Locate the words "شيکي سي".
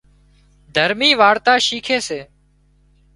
1.67-2.19